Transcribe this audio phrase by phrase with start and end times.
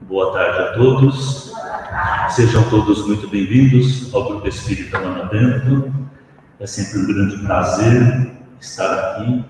[0.00, 1.43] Boa tarde a todos.
[2.34, 5.94] Sejam todos muito bem-vindos ao Grupo Espírita Mano Dentro.
[6.58, 9.44] É sempre um grande prazer estar aqui,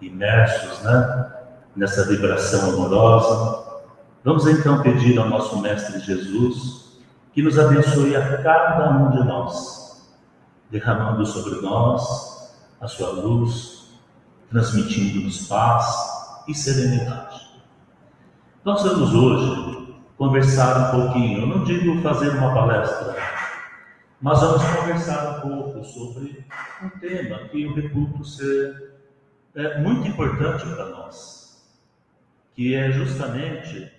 [0.00, 1.30] imersos né,
[1.76, 3.82] nessa vibração amorosa.
[4.24, 6.98] Vamos então pedir ao nosso Mestre Jesus
[7.34, 10.10] que nos abençoe a cada um de nós,
[10.70, 13.90] derramando sobre nós a sua luz,
[14.48, 15.86] transmitindo-nos paz
[16.48, 17.42] e serenidade.
[18.64, 19.61] Nós vamos hoje
[20.22, 21.40] conversar um pouquinho.
[21.40, 23.16] Eu não digo fazer uma palestra,
[24.20, 26.46] mas vamos conversar um pouco sobre
[26.80, 28.92] um tema que eu reputo ser
[29.56, 31.68] é, muito importante para nós,
[32.54, 33.90] que é justamente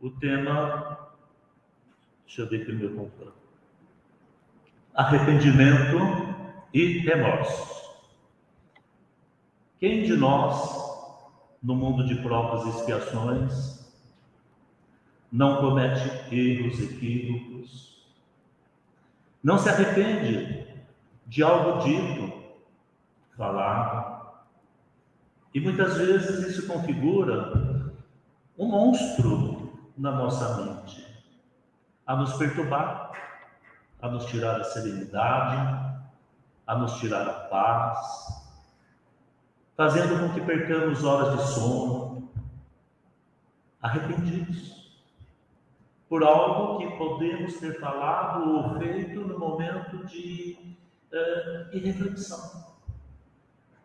[0.00, 0.98] o tema.
[2.26, 3.34] Deixa eu ver aqui o meu computador.
[4.94, 5.98] Arrependimento
[6.72, 7.82] e remorso.
[9.80, 10.64] Quem de nós,
[11.60, 13.81] no mundo de provas e expiações,
[15.32, 18.06] não comete erros, equívocos,
[19.42, 20.66] não se arrepende
[21.26, 22.30] de algo dito,
[23.34, 24.30] falado.
[25.54, 27.90] E muitas vezes isso configura
[28.58, 31.06] um monstro na nossa mente,
[32.06, 33.12] a nos perturbar,
[34.02, 35.96] a nos tirar a serenidade,
[36.66, 38.44] a nos tirar a paz,
[39.74, 42.30] fazendo com que percamos horas de sono,
[43.80, 44.81] arrependidos
[46.12, 50.76] por algo que podemos ter falado ou feito no momento de
[51.10, 52.66] uh, irreflexão,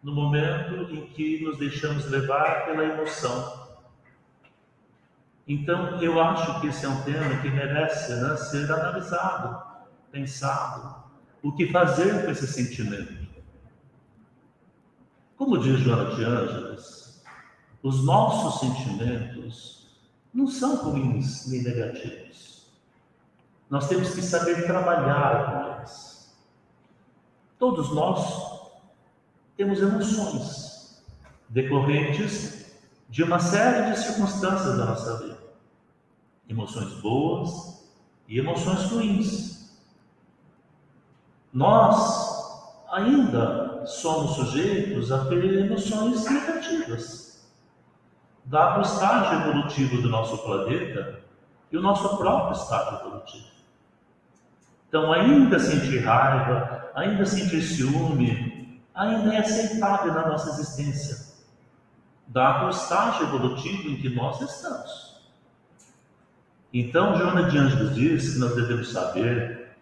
[0.03, 3.69] no momento em que nos deixamos levar pela emoção.
[5.47, 9.63] Então, eu acho que esse é um tema que merece né, ser analisado,
[10.11, 11.05] pensado.
[11.41, 13.25] O que fazer com esse sentimento?
[15.37, 17.23] Como diz Joana de Ângeles,
[17.81, 19.76] os nossos sentimentos
[20.33, 22.67] não são ruins nem negativos.
[23.69, 26.35] Nós temos que saber trabalhar com eles.
[27.59, 28.71] Todos nós
[29.55, 31.03] temos emoções
[31.49, 32.77] decorrentes
[33.09, 35.37] de uma série de circunstâncias da nossa vida.
[36.47, 37.83] Emoções boas
[38.27, 39.75] e emoções ruins.
[41.51, 47.26] Nós ainda somos sujeitos a ter emoções negativas
[48.47, 51.19] dado o estágio evolutivo do nosso planeta
[51.69, 53.47] e o nosso próprio estágio evolutivo.
[54.87, 61.35] Então, ainda sentir raiva, ainda sentir ciúme, ainda é aceitável na nossa existência,
[62.25, 65.21] dado o estágio evolutivo em que nós estamos.
[66.73, 69.75] Então, Joana de Anjos diz que nós devemos saber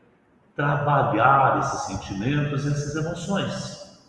[0.56, 4.00] trabalhar esses sentimentos, essas emoções,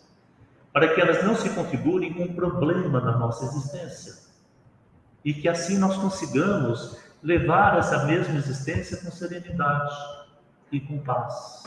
[0.73, 4.27] para que elas não se configurem um problema na nossa existência
[5.27, 9.93] e que assim nós consigamos levar essa mesma existência com serenidade
[10.71, 11.65] e com paz.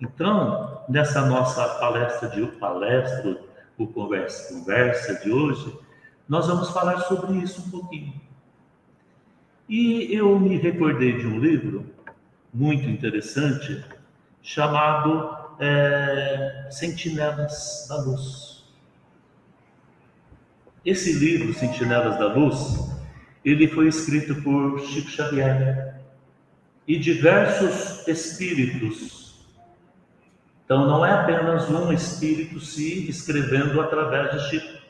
[0.00, 3.38] Então, nessa nossa palestra de palestra,
[3.76, 5.78] o conversa, conversa de hoje,
[6.26, 8.18] nós vamos falar sobre isso um pouquinho.
[9.68, 11.84] E eu me recordei de um livro
[12.54, 13.84] muito interessante
[14.40, 18.51] chamado é, Sentinelas da Luz.
[20.84, 22.90] Esse livro, Sentinelas da Luz,
[23.44, 26.00] ele foi escrito por Chico Xavier
[26.86, 29.46] e diversos espíritos.
[30.64, 34.82] Então não é apenas um espírito se escrevendo através de Chico,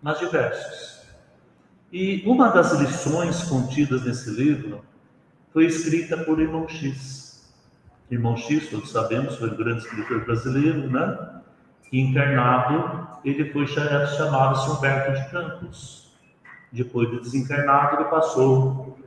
[0.00, 1.00] mas diversos.
[1.92, 4.84] E uma das lições contidas nesse livro
[5.52, 7.52] foi escrita por Irmão X.
[8.10, 11.42] Irmão X, todos sabemos, foi um grande escritor brasileiro, né?
[11.92, 16.12] Encarnado, ele foi chamado-se Humberto de Campos.
[16.70, 18.98] Depois de desencarnado, ele passou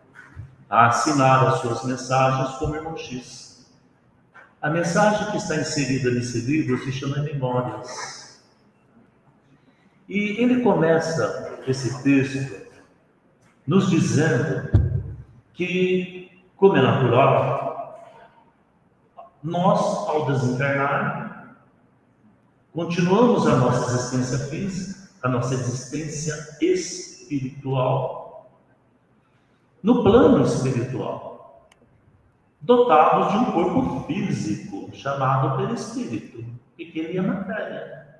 [0.69, 3.69] a assinar as suas mensagens como Irmão X.
[4.62, 8.41] A mensagem que está inserida nesse livro se chama Memórias.
[10.09, 12.68] E ele começa esse texto
[13.65, 14.69] nos dizendo
[15.53, 17.68] que, como é natural,
[19.44, 21.26] nós, ao desencarnar,
[22.77, 28.51] Continuamos a nossa existência física, a nossa existência espiritual,
[29.81, 31.65] no plano espiritual.
[32.62, 36.45] dotados de um corpo físico chamado perispírito,
[36.77, 38.19] e que ele é matéria,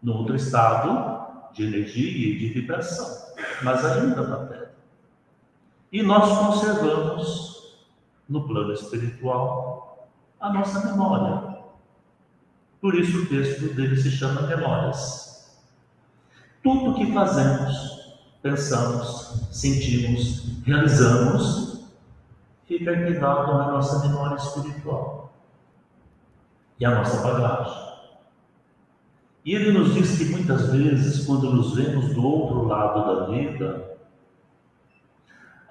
[0.00, 3.34] no outro estado de energia e de vibração,
[3.64, 4.70] mas ainda matéria.
[5.90, 7.82] E nós conservamos
[8.28, 10.08] no plano espiritual
[10.38, 11.51] a nossa memória.
[12.82, 15.56] Por isso o texto dele se chama Memórias.
[16.64, 21.80] Tudo que fazemos, pensamos, sentimos, realizamos
[22.66, 25.32] fica arquivado na nossa memória espiritual
[26.80, 27.92] e a nossa bagagem.
[29.44, 33.96] E ele nos diz que muitas vezes, quando nos vemos do outro lado da vida,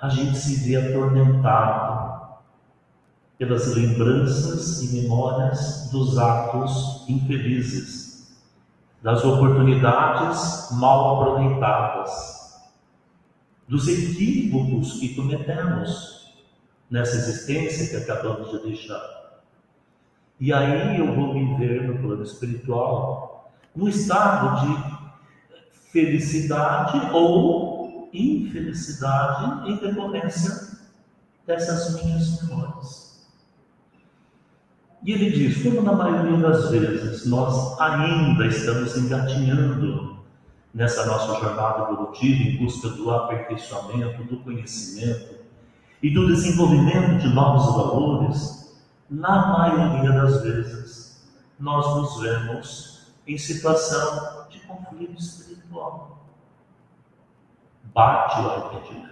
[0.01, 1.90] a gente se vê atormentado
[3.41, 8.39] pelas lembranças e memórias dos atos infelizes,
[9.01, 12.11] das oportunidades mal aproveitadas,
[13.67, 16.31] dos equívocos que cometemos
[16.87, 19.41] nessa existência que acabamos de deixar.
[20.39, 29.67] E aí eu vou me ver no plano espiritual, no estado de felicidade ou infelicidade
[29.67, 30.77] em decorrência
[31.47, 33.00] dessas minhas memórias.
[35.03, 40.19] E ele diz: como na maioria das vezes nós ainda estamos engatinhando
[40.73, 45.41] nessa nossa jornada evolutiva em busca do aperfeiçoamento, do conhecimento,
[46.01, 54.47] e do desenvolvimento de novos valores, na maioria das vezes, nós nos vemos em situação
[54.49, 56.25] de conflito espiritual.
[57.93, 59.11] Bate o arrependimento.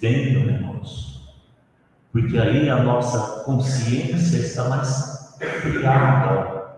[0.00, 1.13] Venham, irmãos,
[2.14, 6.76] porque aí a nossa consciência está mais criada.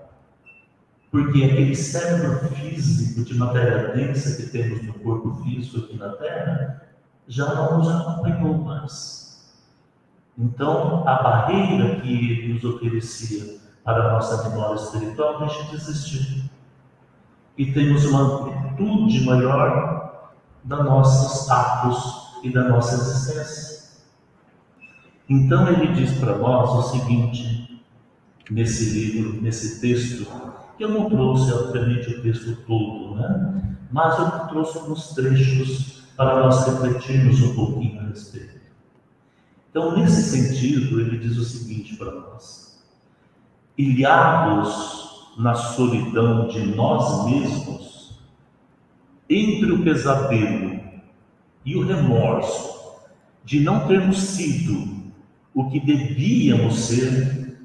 [1.10, 6.82] Porque aquele cérebro físico de matéria densa que temos no corpo físico aqui na Terra
[7.28, 9.54] já não nos acompanhou mais.
[10.38, 16.50] Então, a barreira que nos oferecia para a nossa memória espiritual deixa de existir.
[17.58, 20.32] E temos uma amplitude maior
[20.64, 23.75] da nossos atos e da nossa existência.
[25.28, 27.82] Então ele diz para nós o seguinte,
[28.50, 30.26] nesse livro, nesse texto,
[30.78, 33.76] eu não trouxe, obviamente, o texto todo, né?
[33.90, 38.56] mas eu trouxe alguns trechos para nós refletirmos um pouquinho a respeito.
[39.70, 42.82] Então, nesse sentido, ele diz o seguinte para nós:
[43.76, 48.20] ilhados na solidão de nós mesmos,
[49.28, 50.80] entre o pesadelo
[51.64, 52.76] e o remorso
[53.44, 54.95] de não termos sido
[55.56, 57.58] o que devíamos ser,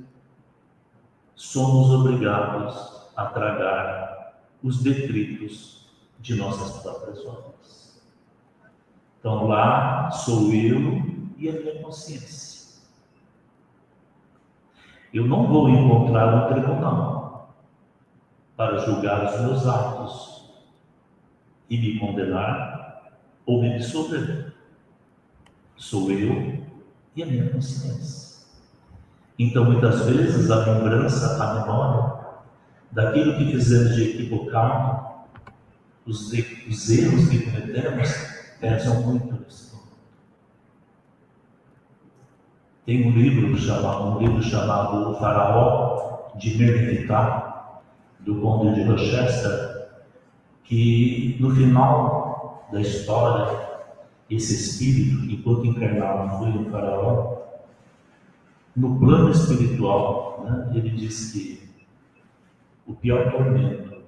[1.35, 5.91] somos obrigados a tragar os detritos
[6.21, 8.01] de nossas próprias obras.
[9.19, 11.03] Então lá sou eu
[11.37, 12.79] e a minha consciência.
[15.13, 17.53] Eu não vou encontrar um tribunal
[18.55, 20.49] para julgar os meus atos
[21.69, 24.53] e me condenar ou me absolver.
[25.75, 26.60] Sou eu
[27.15, 28.41] e a minha consciência.
[29.37, 32.21] Então, muitas vezes, a lembrança, a memória
[32.91, 35.11] daquilo que fizemos de equivocado,
[36.05, 38.09] os, os erros que cometemos,
[38.59, 39.87] pesam muito nesse ponto.
[42.85, 47.81] Tem um livro chamado, um livro chamado O Faraó de Mernefitar,
[48.19, 49.89] do Conde de Rochester,
[50.63, 53.70] que no final da história,
[54.31, 57.41] esse espírito, enquanto encarnado foi um faraó,
[58.73, 61.69] no plano espiritual, né, ele diz que
[62.87, 64.01] o pior tormento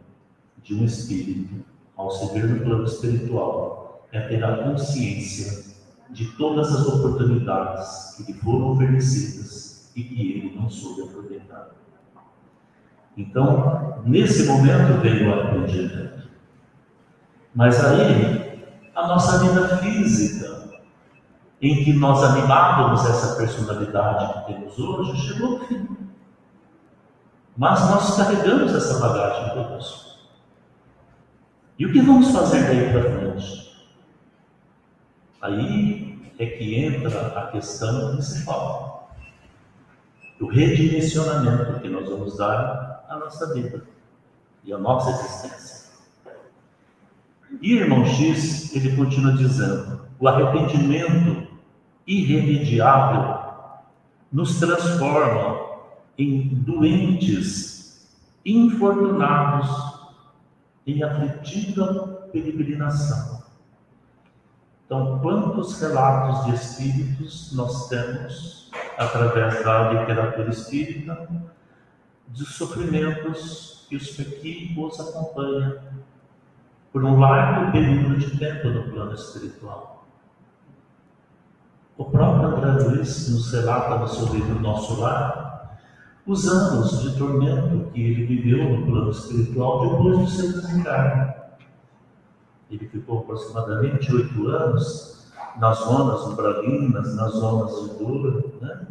[0.63, 1.65] de um espírito,
[1.98, 5.74] ao se ver no plano espiritual, é ter a consciência
[6.10, 11.72] de todas as oportunidades que lhe foram oferecidas e que ele não soube aproveitar.
[13.18, 16.30] Então, nesse momento veio o arrependimento.
[17.53, 18.52] Mas aí,
[18.95, 20.63] a nossa vida física,
[21.62, 25.88] em que nós animávamos essa personalidade que temos hoje, chegou ao fim.
[27.55, 30.13] Mas nós carregamos essa bagagem conosco.
[31.77, 33.73] E o que vamos fazer daí para frente?
[35.41, 39.12] Aí é que entra a questão principal,
[40.39, 43.85] do redimensionamento que nós vamos dar à nossa vida
[44.63, 45.73] e à nossa existência.
[47.63, 51.48] E irmão X, ele continua dizendo: o arrependimento
[52.05, 53.41] irremediável
[54.29, 55.62] nos transforma
[56.17, 58.13] em doentes,
[58.46, 59.70] infortunados,
[60.86, 63.41] em aflitiva peregrinação.
[64.86, 71.29] Então, quantos relatos de espíritos nós temos através da literatura espírita
[72.27, 75.79] de sofrimentos que os que acompanham
[76.93, 80.05] por um largo período de tempo no plano espiritual.
[81.97, 85.79] O próprio André Luiz nos relata no seu livro Nosso Lar
[86.25, 91.33] os anos de tormento que ele viveu no plano espiritual depois do seu desencarne.
[92.69, 98.88] Ele ficou aproximadamente oito anos nas zonas umbralinas, nas zonas de dor, né?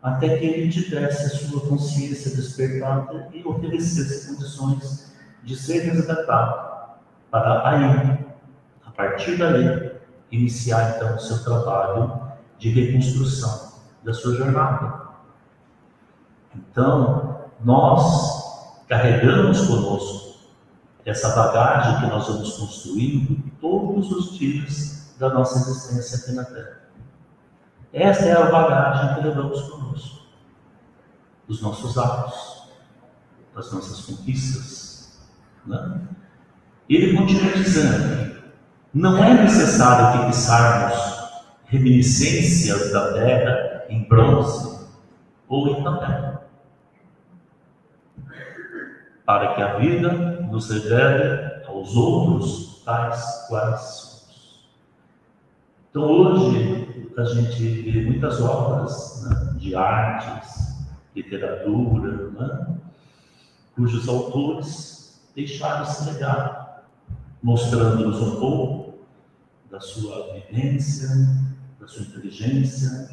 [0.00, 5.12] até que ele tivesse a sua consciência despertada e oferecesse condições
[5.42, 6.73] de ser resgatado
[7.34, 8.26] para aí,
[8.86, 9.90] a partir daí,
[10.30, 13.72] iniciar então o seu trabalho de reconstrução
[14.04, 15.08] da sua jornada.
[16.54, 20.38] Então, nós carregamos conosco
[21.04, 26.82] essa bagagem que nós vamos construindo todos os dias da nossa existência aqui na Terra.
[27.92, 30.26] Essa é a bagagem que levamos conosco,
[31.48, 32.68] dos nossos atos,
[33.52, 35.18] das nossas conquistas,
[35.66, 36.00] né?
[36.88, 38.42] Ele continua dizendo:
[38.92, 41.14] não é necessário fixarmos
[41.66, 44.86] reminiscências da terra em bronze
[45.48, 46.44] ou em papel,
[49.24, 50.12] para que a vida
[50.50, 54.68] nos revele aos outros tais quais somos.
[55.90, 60.76] Então, hoje, a gente vê muitas obras né, de artes,
[61.16, 62.76] literatura, né,
[63.74, 66.63] cujos autores deixaram esse legado
[67.44, 68.94] mostrando-nos um pouco
[69.70, 71.08] da sua vivência,
[71.78, 73.10] da sua inteligência,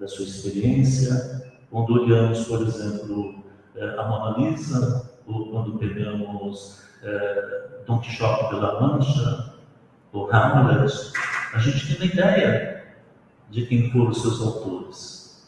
[0.00, 1.52] da sua experiência.
[1.70, 3.44] Quando olhamos, por exemplo,
[3.76, 9.54] eh, a Mona Lisa, ou quando pegamos é, Don Quixote de La Mancha,
[10.12, 11.12] ou Hamlet,
[11.52, 12.86] a gente tem uma ideia
[13.50, 15.46] de quem foram os seus autores.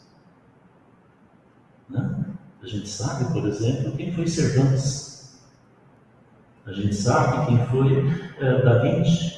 [1.89, 2.25] Né?
[2.61, 5.16] A gente sabe, por exemplo, quem foi Cervantes.
[6.67, 8.03] A gente sabe quem foi
[8.81, 9.37] Vinci.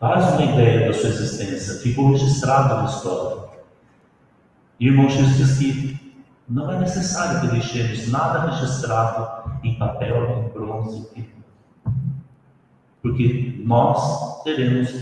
[0.00, 3.44] Faz uma ideia da sua existência, ficou registrada na história.
[4.80, 6.14] E o irmão diz que
[6.48, 11.08] não é necessário que deixemos nada registrado em papel, em bronze,
[13.00, 14.92] porque nós teremos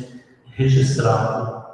[0.45, 1.65] registrado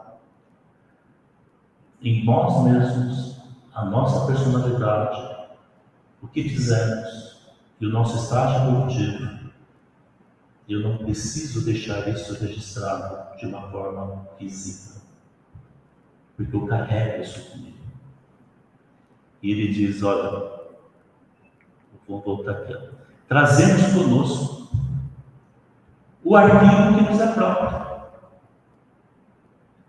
[2.01, 3.37] em nós mesmos
[3.75, 5.37] a nossa personalidade,
[6.23, 7.28] o que fizemos,
[7.81, 9.39] e o nosso estágio evolutivo,
[10.69, 15.01] eu não preciso deixar isso registrado de uma forma física,
[16.37, 17.79] porque eu carrego isso comigo.
[19.43, 20.59] E ele diz: Olha,
[22.07, 22.77] vou voltar aqui.
[23.29, 24.69] Trazemos conosco
[26.25, 27.89] o arquivo que nos é próprio.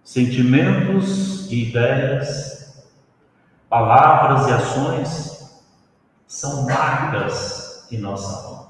[0.03, 2.87] Sentimentos e ideias,
[3.67, 5.63] palavras e ações
[6.25, 8.69] são marcas em nossa alma.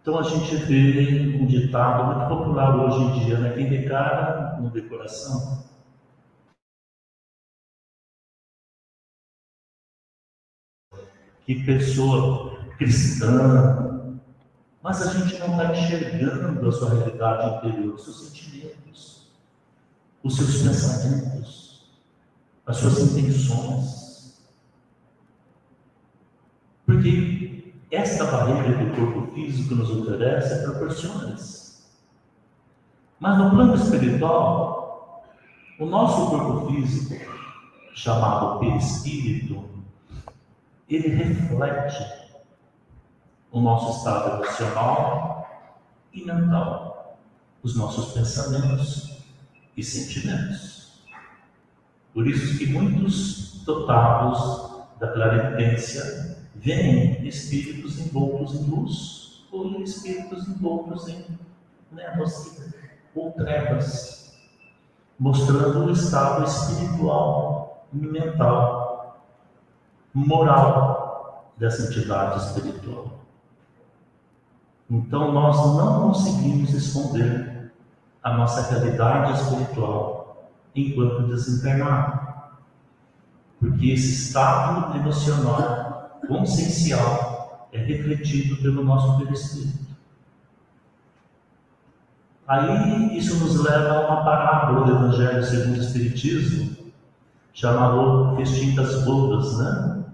[0.00, 3.52] Então a gente vê um ditado muito popular hoje em dia, né?
[3.52, 5.64] Quem vê cara não vê coração.
[11.44, 14.08] Que pessoa cristã,
[14.82, 19.30] mas a gente não está enxergando a sua realidade interior, os seus sentimentos,
[20.22, 21.90] os seus pensamentos,
[22.66, 23.97] as suas intenções.
[26.88, 31.86] Porque esta barreira que o corpo físico nos oferece proporciona isso.
[33.20, 35.22] Mas no plano espiritual,
[35.78, 37.30] o nosso corpo físico,
[37.94, 39.68] chamado perispírito,
[40.88, 42.32] ele reflete
[43.52, 45.46] o nosso estado emocional
[46.14, 47.18] e mental,
[47.62, 49.26] os nossos pensamentos
[49.76, 51.02] e sentimentos.
[52.14, 56.37] Por isso que muitos dotados da clarividência
[56.68, 61.24] vêm espíritos envoltos em luz ou espíritos envoltos em
[61.90, 62.60] névoas
[63.14, 64.34] ou trevas,
[65.18, 69.24] mostrando o estado espiritual, mental,
[70.12, 73.18] moral dessa entidade espiritual.
[74.90, 77.72] Então nós não conseguimos esconder
[78.22, 82.28] a nossa realidade espiritual enquanto desencarnado.
[83.58, 85.87] Porque esse estado emocional
[86.26, 89.88] consciencial é refletido pelo nosso perispírito.
[92.46, 96.76] Aí isso nos leva a uma parábola do Evangelho segundo o Espiritismo,
[97.52, 100.04] chamado Festim das Bodas, né?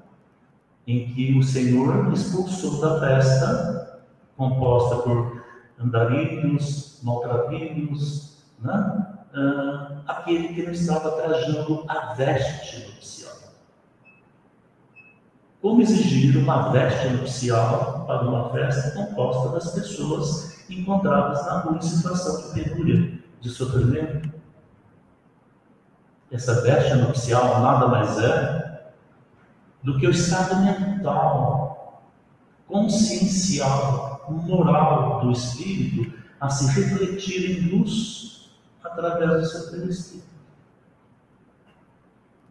[0.87, 4.03] em que o Senhor expulsou da festa,
[4.37, 5.45] composta por
[5.79, 9.07] andarilhos, maltrapilhos, né?
[9.35, 13.24] Ah, aquele que não estava trajando a veste nupcial.
[15.65, 21.81] Como exigir uma veste nupcial para uma festa composta das pessoas encontradas na rua em
[21.81, 24.29] situação de penúria, de sofrimento?
[26.31, 28.93] Essa veste nupcial nada mais é
[29.83, 32.05] do que o estado mental,
[32.69, 38.51] consciencial, moral do espírito a se refletir em luz
[38.85, 40.29] através do seu perispírito.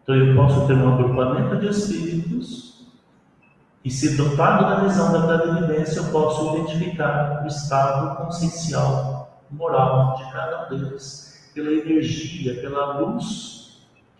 [0.01, 2.72] Então eu posso ter um agrupamento de espíritos
[3.83, 10.31] e se dotado da visão da clarividência eu posso identificar o estado consciencial, moral de
[10.31, 13.53] cada um deles pela energia, pela luz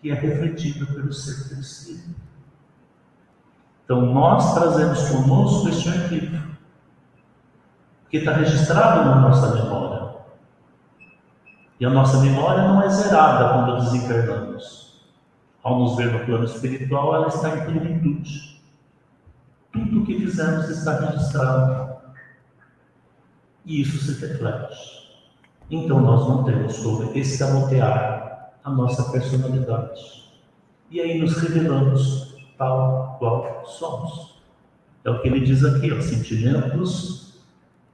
[0.00, 2.14] que é refletida pelo ser do Espírito.
[3.84, 6.42] Então, nós trazemos conosco este arquivo,
[8.10, 10.14] que está registrado na nossa memória.
[11.80, 15.02] E a nossa memória não é zerada quando desencarnamos.
[15.62, 18.53] Ao nos ver no plano espiritual, ela está em plenitude.
[19.74, 21.96] Tudo o que fizemos está registrado.
[23.66, 25.04] E isso se reflete.
[25.68, 30.30] Então, nós não temos como escamotear a nossa personalidade.
[30.92, 34.40] E aí nos revelamos tal qual somos.
[35.04, 37.42] É o que ele diz aqui, ó, sentimentos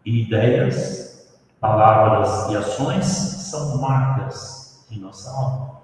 [0.05, 5.81] e ideias, palavras e ações são marcas em nossa alma.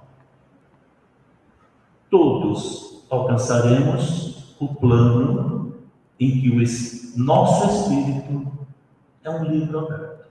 [2.11, 5.76] Todos alcançaremos o plano
[6.19, 8.53] em que o nosso espírito
[9.23, 10.27] é um livro aberto.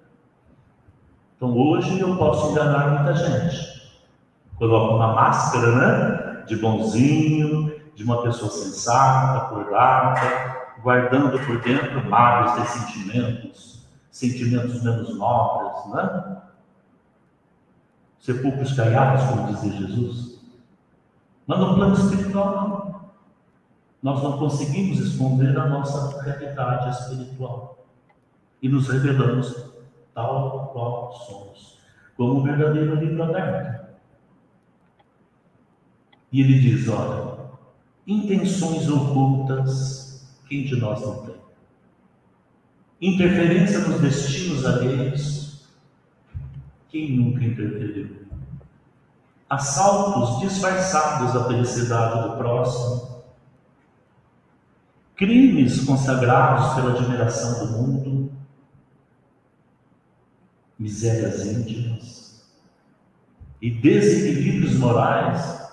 [1.35, 3.75] Então hoje eu posso enganar muita gente
[4.57, 6.43] coloca uma máscara, né?
[6.47, 15.17] De bonzinho, de uma pessoa sensata, acordada, guardando por dentro mágoas de sentimentos, sentimentos menos
[15.17, 16.37] nobres, né?
[18.19, 20.39] Sepulcros caiados, como dizia Jesus.
[21.45, 22.94] Mas no plano espiritual, não.
[24.05, 27.87] Nós não conseguimos esconder a nossa realidade espiritual
[28.61, 29.73] e nos revelamos
[30.13, 31.79] tal qual somos,
[32.15, 33.95] como um verdadeiro livro aberto.
[36.31, 37.49] E ele diz: olha,
[38.05, 41.35] intenções ocultas, quem de nós não tem?
[43.01, 45.67] Interferência nos destinos alheios,
[46.89, 48.27] quem nunca interferiu?
[49.49, 53.14] Assaltos disfarçados à felicidade do próximo,
[55.15, 58.31] crimes consagrados pela admiração do mundo,
[60.77, 62.45] misérias íntimas
[63.61, 65.65] e desequilíbrios morais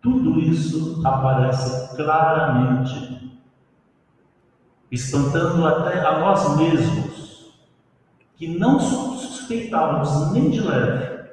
[0.00, 3.38] tudo isso aparece claramente,
[4.90, 7.52] espantando até a nós mesmos,
[8.36, 11.30] que não suspeitávamos nem de leve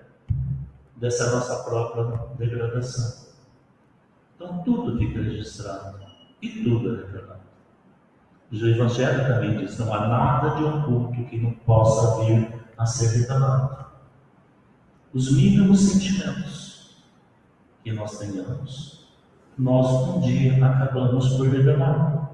[0.96, 2.06] dessa nossa própria
[2.38, 3.28] degradação.
[4.36, 6.05] Então tudo fica registrado
[6.50, 7.36] tudo é revelado.
[8.52, 13.20] O Evangelho também diz: não há nada de oculto que não possa vir a ser
[13.20, 13.86] revelado.
[15.14, 16.98] Os mínimos sentimentos
[17.84, 19.08] que nós tenhamos,
[19.58, 22.32] nós um dia acabamos por revelar.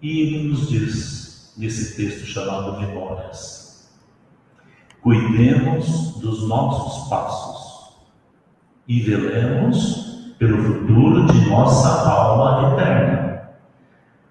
[0.00, 3.90] E ele nos diz, nesse texto chamado Memórias,
[5.00, 7.96] cuidemos dos nossos passos
[8.86, 10.03] e velemos
[10.38, 13.50] pelo futuro de nossa alma eterna,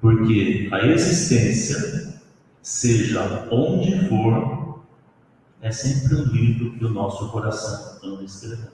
[0.02, 2.20] porque a existência,
[2.62, 4.84] seja onde for,
[5.62, 8.74] é sempre um livro que o nosso coração anda escrevendo.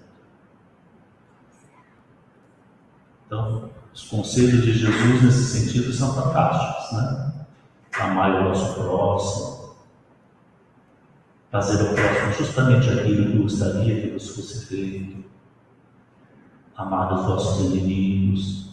[3.26, 7.46] Então, os conselhos de Jesus nesse sentido são fantásticos, né?
[8.00, 9.76] Amar o nosso próximo,
[11.52, 15.26] fazer ao próximo justamente aquilo que gostaria que você fosse feito,
[16.80, 18.70] amar os nossos inimigos,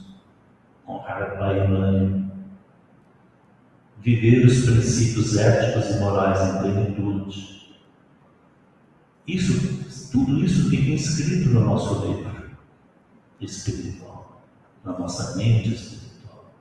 [0.88, 2.32] honrar pai e mãe,
[3.98, 7.76] viver os princípios éticos e morais em plenitude,
[9.26, 12.50] isso, tudo isso fica inscrito no nosso livro
[13.40, 14.40] espiritual,
[14.84, 16.54] na nossa mente espiritual.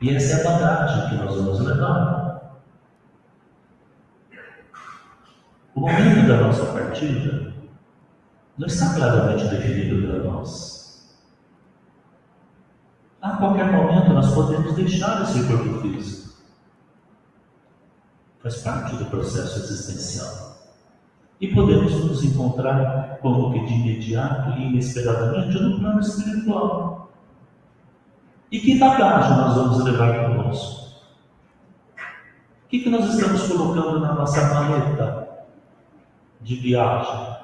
[0.00, 2.62] E essa é a bagagem que nós vamos levar.
[5.74, 7.51] O momento da nossa partida
[8.62, 11.18] não está claramente definido para nós.
[13.20, 16.32] A qualquer momento nós podemos deixar esse corpo físico.
[18.40, 20.58] Faz parte do processo existencial.
[21.40, 27.10] E podemos nos encontrar, como que de imediato e inesperadamente, no plano espiritual.
[28.52, 30.82] E que bagagem nós vamos levar conosco?
[32.68, 35.46] que, que nós estamos colocando na nossa maleta
[36.40, 37.42] de viagem?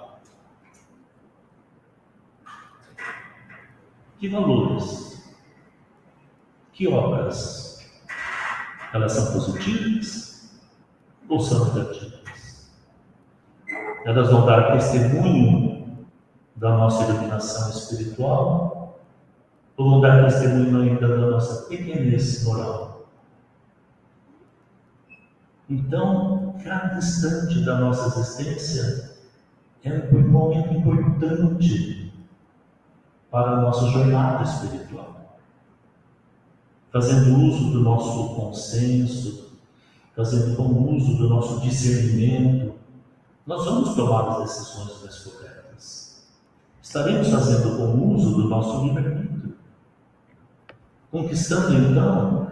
[4.19, 5.23] Que valores?
[6.73, 7.89] Que obras?
[8.93, 10.59] Elas são positivas
[11.29, 12.73] ou são negativas?
[14.05, 16.09] Elas vão dar testemunho
[16.57, 18.99] da nossa iluminação espiritual
[19.77, 23.09] ou vão dar testemunho ainda da nossa pequenez moral?
[25.71, 29.17] Então, cada instante da nossa existência
[29.85, 32.08] é um momento importante
[33.31, 35.39] para a nossa jornada espiritual.
[36.93, 39.53] Fazendo uso do nosso consenso,
[40.17, 42.75] fazendo bom uso do nosso discernimento,
[43.47, 46.29] nós vamos tomar as decisões mais corretas.
[46.83, 49.55] Estaremos fazendo bom uso do nosso livre-arbítrio,
[51.11, 52.51] conquistando então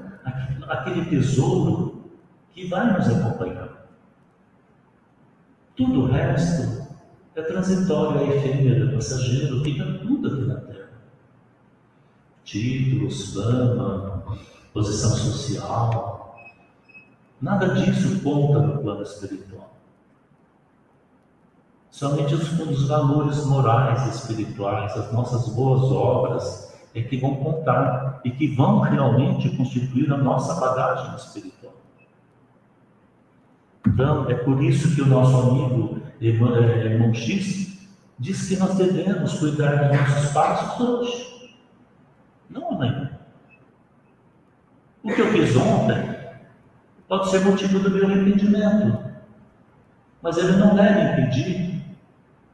[0.68, 2.04] aquele tesouro
[2.52, 3.86] que vai nos acompanhar.
[5.74, 6.75] Tudo o resto
[7.36, 10.88] é transitório, é efêmero, é passageiro, fica tudo aqui na Terra.
[12.44, 14.24] Títulos, fama,
[14.72, 16.34] posição social,
[17.40, 19.74] nada disso conta no plano espiritual.
[21.90, 28.22] Somente os, os valores morais e espirituais, as nossas boas obras, é que vão contar
[28.24, 31.74] e que vão realmente constituir a nossa bagagem espiritual.
[33.86, 37.78] Então, é por isso que o nosso amigo irmão X
[38.18, 41.56] diz que nós devemos cuidar dos nossos passos hoje,
[42.48, 43.18] não amanhã.
[45.02, 46.16] O que eu fiz ontem
[47.08, 49.04] pode ser motivo do meu arrependimento,
[50.22, 51.84] mas ele não deve impedir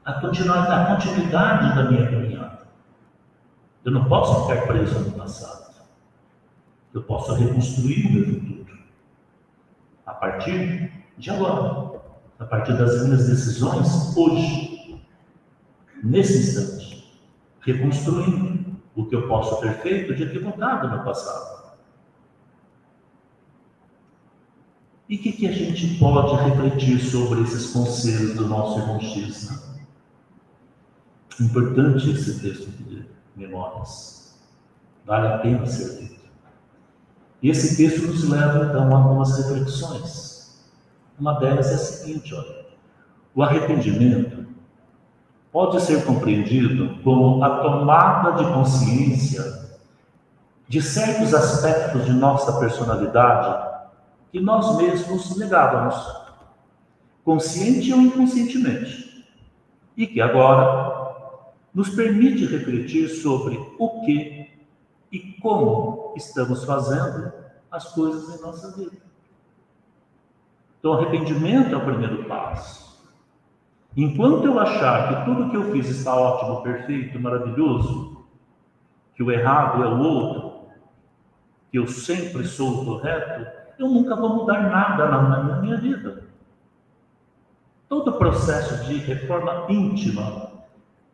[0.04, 2.66] a, a continuidade da minha caminhada.
[3.84, 5.72] Eu não posso ficar preso no passado.
[6.92, 8.78] Eu posso reconstruir o meu futuro
[10.04, 11.91] a partir de agora,
[12.42, 15.00] a partir das minhas decisões hoje,
[16.02, 17.16] nesse instante,
[17.60, 21.76] reconstruindo o que eu posso ter feito de equivocado no passado.
[25.08, 29.50] E o que, que a gente pode refletir sobre esses conselhos do nosso irmão X?
[29.50, 29.58] Né?
[31.40, 34.36] Importante esse texto de memórias.
[35.04, 36.22] Vale a pena ser lido.
[37.40, 40.31] E esse texto nos leva então a algumas reflexões.
[41.22, 42.66] Uma delas é a seguinte: olha,
[43.32, 44.44] o arrependimento
[45.52, 49.70] pode ser compreendido como a tomada de consciência
[50.66, 53.70] de certos aspectos de nossa personalidade
[54.32, 55.94] que nós mesmos negávamos,
[57.24, 59.24] consciente ou inconscientemente,
[59.96, 61.38] e que agora
[61.72, 64.50] nos permite refletir sobre o que
[65.12, 67.32] e como estamos fazendo
[67.70, 69.11] as coisas em nossa vida.
[70.82, 73.00] Então, arrependimento é o primeiro passo.
[73.96, 78.26] Enquanto eu achar que tudo que eu fiz está ótimo, perfeito, maravilhoso,
[79.14, 80.70] que o errado é o outro,
[81.70, 83.46] que eu sempre sou o correto,
[83.78, 86.24] eu nunca vou mudar nada na, minha vida.
[87.88, 90.50] Todo o processo de reforma íntima,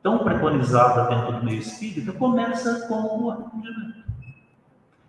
[0.02, 4.02] tão preconizada dentro do meio espírita, começa com o arrependimento.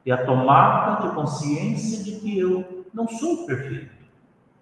[0.05, 3.98] É a tomada de consciência de que eu não sou perfeito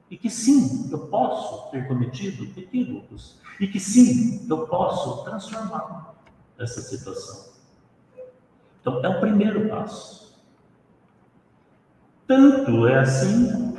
[0.10, 3.40] e que sim, eu posso ter cometido equívocos.
[3.60, 6.16] E que sim, eu posso transformar
[6.58, 7.48] essa situação.
[8.80, 10.34] Então, é o primeiro passo.
[12.26, 13.76] Tanto é assim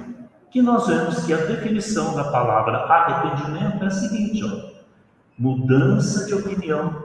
[0.50, 4.70] que nós vemos que a definição da palavra arrependimento é a seguinte: ó,
[5.38, 7.04] mudança de opinião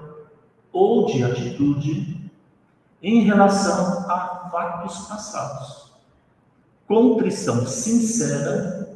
[0.72, 2.32] ou de atitude
[3.02, 5.94] em relação a fatos passados.
[6.88, 8.93] Contrição sincera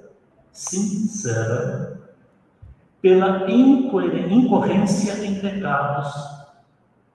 [0.58, 2.02] sincera
[3.00, 6.12] pela incorrência em pecados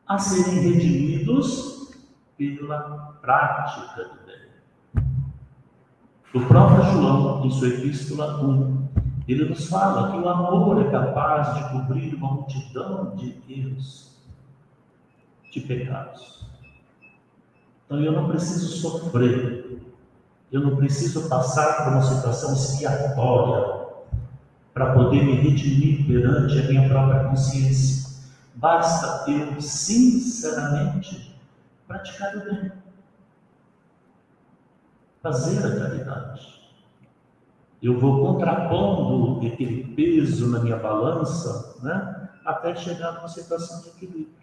[0.07, 1.91] a serem redimidos
[2.39, 5.03] pela prática do bem.
[6.33, 8.89] O próprio João, em sua epístola 1,
[9.27, 14.21] ele nos fala que o amor é capaz de cobrir uma multidão de erros,
[15.51, 16.47] de pecados.
[17.87, 19.83] Então eu não preciso sofrer
[20.53, 23.81] eu não preciso passar por uma situação expiatória
[24.75, 28.21] para poder me redimir perante a minha própria consciência.
[28.55, 31.35] Basta eu, sinceramente,
[31.89, 32.73] praticar o bem.
[35.23, 36.61] Fazer a caridade.
[37.83, 42.29] Eu vou contrapondo aquele peso na minha balança, né?
[42.45, 44.42] Até chegar numa situação de equilíbrio.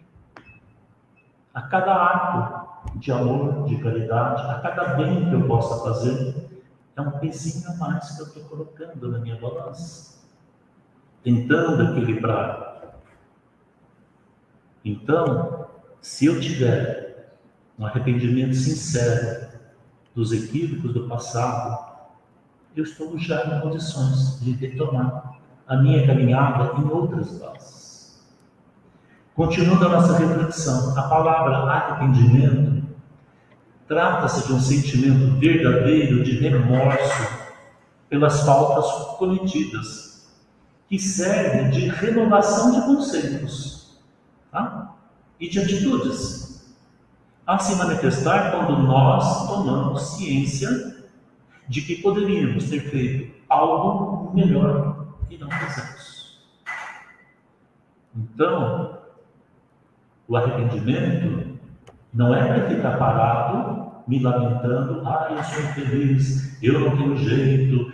[1.60, 6.62] A cada ato de amor, de caridade, a cada bem que eu possa fazer,
[6.96, 10.22] é um pezinho a mais que eu estou colocando na minha balança,
[11.22, 12.94] tentando equilibrar.
[14.82, 15.66] Então,
[16.00, 17.36] se eu tiver
[17.78, 19.50] um arrependimento sincero
[20.14, 21.78] dos equívocos do passado,
[22.74, 27.79] eu estou já em condições de retomar a minha caminhada em outras bases.
[29.40, 32.86] Continuando a nossa reflexão, a palavra arrependimento
[33.88, 37.38] trata-se de um sentimento verdadeiro de remorso
[38.10, 40.30] pelas faltas cometidas,
[40.90, 43.98] que serve de renovação de conceitos
[44.52, 44.94] tá?
[45.40, 46.70] e de atitudes,
[47.46, 51.02] a se manifestar quando nós tomamos ciência
[51.66, 56.38] de que poderíamos ter feito algo melhor e não fizemos.
[58.14, 58.99] Então,
[60.30, 61.58] o arrependimento
[62.14, 67.92] não é para ficar parado, me lamentando, ah, eu sou infeliz, eu não tenho jeito,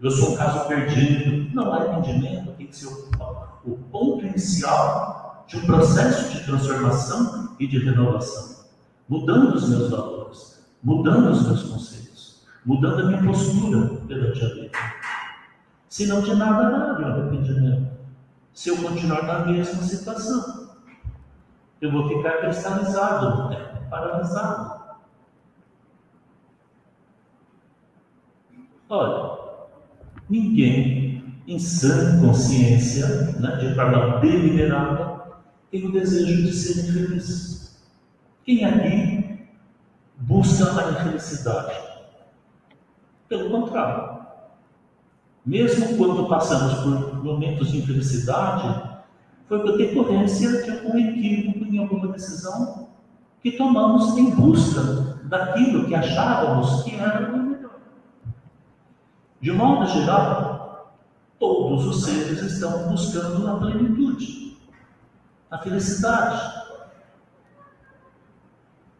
[0.00, 1.52] eu sou um caso perdido.
[1.52, 7.66] Não, arrependimento tem que ser o, o ponto inicial de um processo de transformação e
[7.66, 8.64] de renovação,
[9.08, 12.02] mudando os meus valores, mudando os meus conceitos
[12.64, 14.78] mudando a minha postura perante a vida.
[15.88, 17.90] Se não de nada vale o arrependimento.
[18.54, 20.61] Se eu continuar na mesma situação,
[21.82, 24.82] eu vou ficar cristalizado tempo, paralisado.
[28.88, 29.38] Olha,
[30.30, 33.06] ninguém em sã consciência,
[33.40, 35.22] né, de forma deliberada,
[35.72, 37.82] tem o desejo de ser infeliz.
[38.44, 39.48] Quem aqui
[40.18, 41.74] busca a infelicidade?
[43.28, 44.22] Pelo contrário.
[45.44, 48.91] Mesmo quando passamos por momentos de infelicidade,
[49.52, 52.88] foi por decorrência de algum equívoco em alguma decisão
[53.42, 54.80] que tomamos em busca
[55.24, 57.78] daquilo que achávamos que era o melhor.
[59.42, 60.96] De modo geral,
[61.38, 64.56] todos os seres estão buscando a plenitude,
[65.50, 66.64] a felicidade.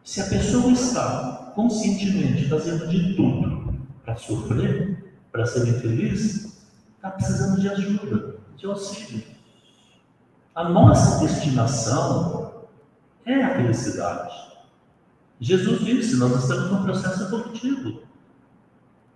[0.03, 3.73] Se a pessoa está conscientemente fazendo de tudo
[4.05, 6.63] para sofrer, para ser infeliz,
[6.95, 9.32] está precisando de ajuda, de auxílio.
[10.55, 12.67] A nossa destinação
[13.25, 14.33] é a felicidade.
[15.39, 18.03] Jesus disse: nós estamos num processo evolutivo.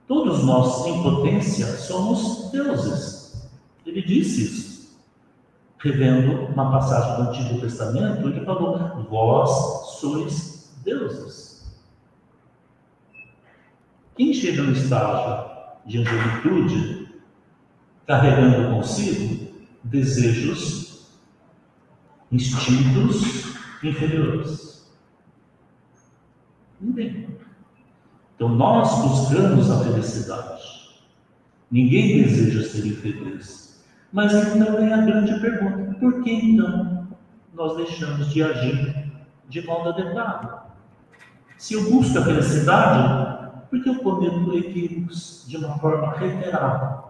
[0.08, 3.50] Todos nós, em potência, somos deuses.
[3.86, 4.98] Ele disse isso.
[5.78, 11.78] Revendo uma passagem do Antigo Testamento, ele falou: Vós sois deuses.
[14.16, 15.46] Quem chega no estágio
[15.86, 17.22] de angelitude,
[18.08, 20.87] carregando consigo desejos,
[22.32, 24.92] instintos inferiores?
[26.80, 27.28] Ninguém.
[28.36, 30.62] Então nós buscamos a felicidade.
[31.72, 33.84] Ninguém deseja ser infeliz.
[34.12, 37.08] Mas então vem a grande pergunta: por que então
[37.54, 39.12] nós deixamos de agir
[39.50, 40.68] de modo adequado?
[41.58, 47.06] Se eu busco a felicidade, porque eu cometo equívocos de uma forma reiterada?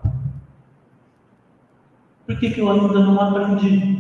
[2.25, 3.96] Por que, que eu ainda não aprendi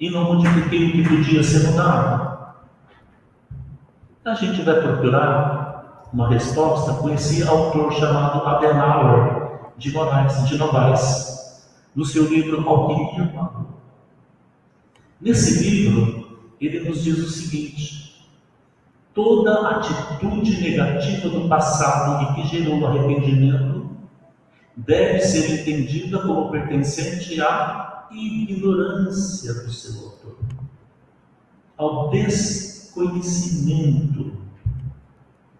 [0.00, 2.38] e não modifiquei o que podia ser mudado?
[4.24, 11.66] A gente vai procurar uma resposta com esse autor chamado Adenauer de Moraes, de Novaes,
[11.94, 13.50] no seu livro Alquimia
[15.20, 18.28] Nesse livro, ele nos diz o seguinte:
[19.12, 23.90] toda atitude negativa do passado e que gerou arrependimento
[24.76, 30.36] deve ser entendida como pertencente à ignorância do seu autor,
[31.76, 34.36] ao desconhecimento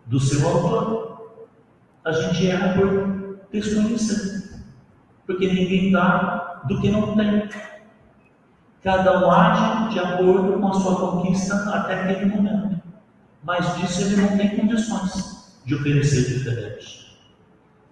[0.06, 1.08] do seu autor.
[2.04, 4.62] A gente erra por desconhecer,
[5.26, 7.50] porque ninguém dá do que não tem.
[8.82, 12.68] Cada um age de acordo com a sua conquista até aquele momento
[13.48, 17.18] mas disso ele não tem condições de oferecer diferente.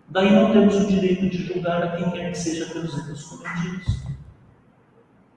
[0.08, 4.02] Daí não temos o direito de julgar a quem quer que seja pelos erros cometidos.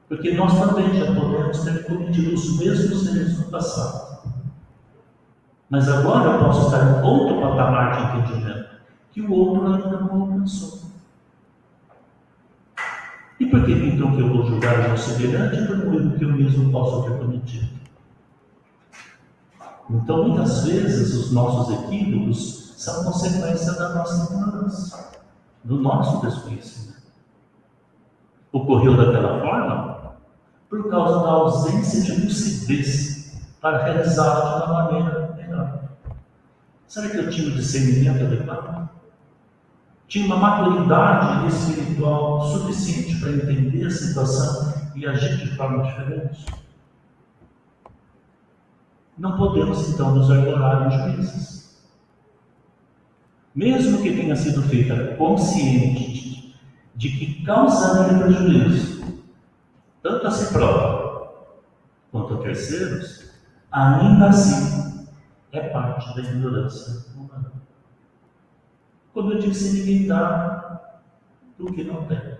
[0.09, 4.23] Porque nós também já podemos ter cometido os mesmos erros no passado.
[5.69, 8.69] Mas agora eu posso estar em outro patamar de entendimento
[9.11, 10.79] que o outro ainda não alcançou.
[13.39, 16.25] E por que então que eu vou julgar o meu semelhante por um erro que
[16.25, 17.69] eu mesmo posso ter cometido?
[19.89, 24.97] Então, muitas vezes, os nossos equívocos são consequência da nossa ignorância,
[25.63, 26.99] do nosso desconhecimento.
[28.51, 29.98] Ocorreu daquela forma
[30.69, 35.89] por causa da ausência de lucidez para realizá-la de uma maneira melhor.
[36.87, 38.89] Será que eu tinha o discernimento adequado?
[40.07, 46.45] Tinha uma maturidade espiritual suficiente para entender a situação e agir de forma diferente?
[49.17, 51.83] Não podemos então nos arvorar em juízes.
[53.53, 56.55] Mesmo que tenha sido feita consciente
[56.95, 58.98] de que causaria prejuízo,
[60.01, 61.29] tanto a si próprio
[62.11, 63.31] quanto a terceiros,
[63.71, 65.07] ainda assim
[65.51, 67.51] é parte da ignorância humana.
[69.13, 70.81] Como eu disse, ninguém dá
[71.57, 72.39] do que não tem.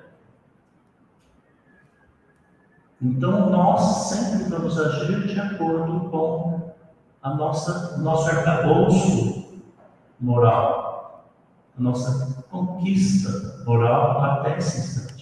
[3.01, 6.73] Então, nós sempre vamos agir de acordo com
[7.21, 9.61] a nossa nosso arcabouço
[10.19, 11.31] moral,
[11.77, 15.18] a nossa conquista moral até esse instante.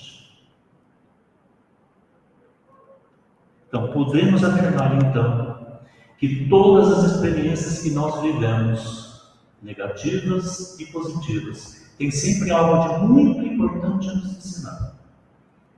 [3.67, 5.79] Então, podemos afirmar então
[6.17, 13.41] que todas as experiências que nós vivemos, negativas e positivas, têm sempre algo de muito
[13.41, 14.95] importante a nos ensinar,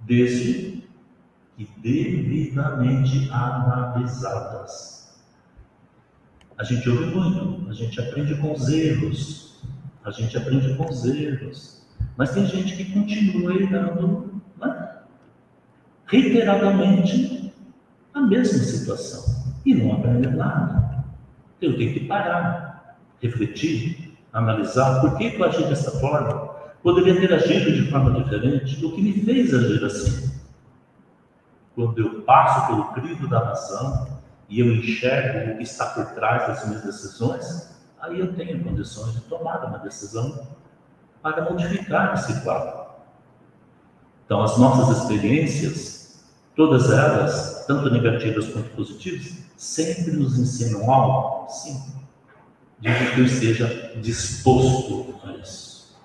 [0.01, 0.83] desde
[1.57, 5.19] e devidamente analisadas.
[6.57, 9.61] A gente ouve muito, a gente aprende com os erros,
[10.03, 14.99] a gente aprende com os erros, mas tem gente que continua errando né?
[16.05, 17.48] reiteradamente
[18.13, 19.23] a mesma situação
[19.65, 21.03] e não aprende nada.
[21.61, 26.49] Eu tenho que parar, refletir, analisar por que eu agi dessa forma.
[26.81, 30.29] Poderia ter agido de forma diferente, o que me fez agir assim
[31.79, 34.19] quando eu passo pelo crivo da razão
[34.49, 39.13] e eu enxergo o que está por trás das minhas decisões, aí eu tenho condições
[39.13, 40.45] de tomar uma decisão
[41.21, 42.85] para modificar esse quadro.
[44.25, 45.98] Então, as nossas experiências,
[46.59, 51.81] todas elas, tanto negativas quanto positivas, sempre nos ensinam algo, sim,
[52.81, 55.97] de que eu esteja disposto a isso.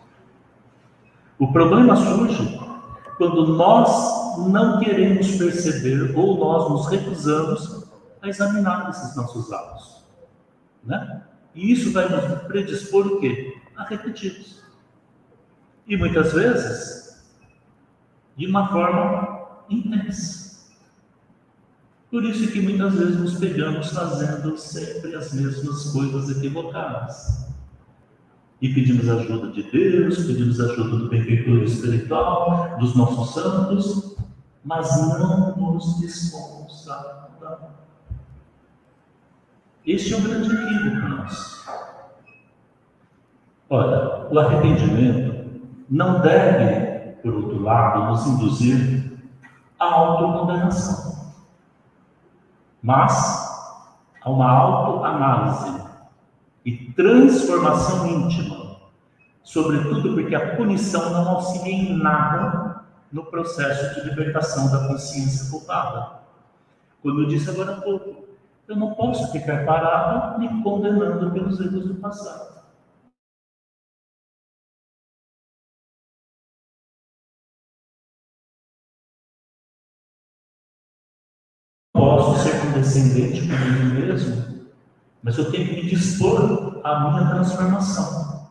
[1.40, 2.56] O problema surge
[3.18, 7.88] quando nós não queremos perceber ou nós nos recusamos
[8.22, 10.04] a examinar esses nossos atos.
[10.84, 11.24] Né?
[11.52, 13.60] E isso vai nos predispor o quê?
[13.74, 14.62] A repeti-los.
[15.88, 17.24] E muitas vezes,
[18.36, 20.43] de uma forma intensa.
[22.14, 27.52] Por isso que muitas vezes nos pegamos fazendo sempre as mesmas coisas equivocadas.
[28.62, 34.16] E pedimos ajuda de Deus, pedimos ajuda do benfeitor espiritual, dos nossos santos,
[34.64, 37.74] mas não nos dispomos a mudar.
[39.84, 41.64] Este é um grande equívoco nosso.
[43.68, 45.50] Olha, o arrependimento
[45.90, 49.18] não deve, por outro lado, nos induzir
[49.80, 51.23] à autocondenação,
[52.84, 53.72] mas
[54.22, 55.82] a uma autoanálise
[56.66, 58.76] e transformação íntima,
[59.42, 66.18] sobretudo porque a punição não auxilia em nada no processo de libertação da consciência culpada.
[67.02, 68.24] Como eu disse agora há pouco,
[68.68, 72.53] eu não posso ficar parado me condenando pelos erros do passado.
[82.94, 84.66] Condescendente comigo mesmo,
[85.22, 88.48] mas eu tenho que me dispor à minha transformação.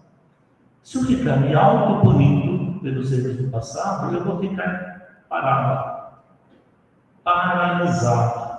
[0.83, 6.17] Se eu ficar me autopunindo, pelos erros do passado, eu vou ficar parado,
[7.23, 8.53] paralisado.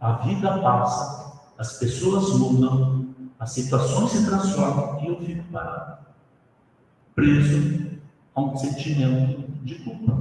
[0.00, 3.06] A vida passa, as pessoas mudam,
[3.38, 5.98] as situações se transformam e eu fico parado,
[7.14, 7.90] preso
[8.34, 10.18] a um sentimento de culpa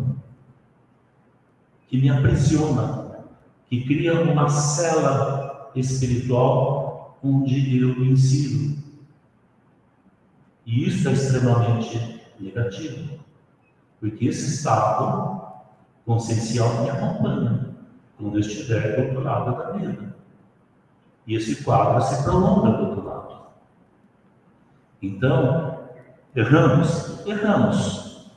[1.88, 3.09] que me aprisiona,
[3.70, 8.14] que cria uma cela espiritual onde eu me.
[10.66, 13.20] E isso é extremamente negativo.
[14.00, 15.42] Porque esse estado
[16.06, 17.76] consciencial me acompanha
[18.18, 20.16] quando eu estiver do outro lado da vida.
[21.28, 23.40] E esse quadro se prolonga do outro lado.
[25.02, 25.80] Então,
[26.36, 27.26] erramos?
[27.26, 28.30] Erramos.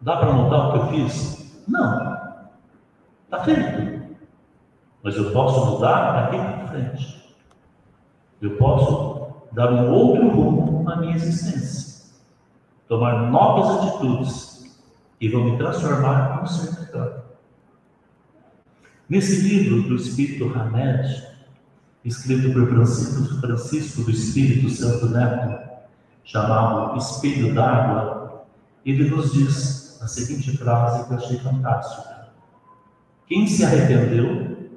[0.00, 1.64] Dá para notar o que eu fiz?
[1.68, 2.09] Não.
[3.30, 4.16] Está feito.
[5.02, 7.36] Mas eu posso mudar daqui para frente.
[8.42, 11.90] Eu posso dar um outro rumo à minha existência
[12.90, 14.76] tomar novas atitudes
[15.20, 17.22] que vão me transformar em um ser melhor.
[19.08, 21.24] Nesse livro do Espírito Hamed,
[22.04, 25.70] escrito por Francisco, Francisco do Espírito Santo Neto,
[26.24, 28.44] chamado Espelho d'Água,
[28.84, 32.19] ele nos diz a seguinte frase que eu achei fantástica:
[33.30, 34.74] Quem se arrependeu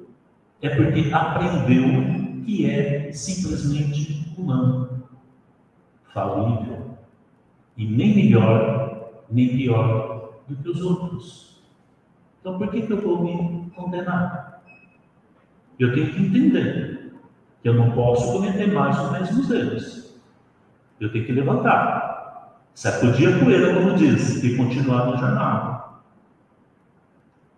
[0.62, 5.02] é porque aprendeu que é simplesmente humano,
[6.12, 6.96] falível,
[7.76, 11.64] e nem melhor, nem pior do que os outros.
[12.40, 14.62] Então, por que, que eu vou me condenar?
[15.76, 17.12] Eu tenho que entender
[17.60, 20.14] que eu não posso cometer mais os mesmos erros.
[21.00, 25.73] Eu tenho que levantar, sacudir a poeira, como diz, e continuar na jornada.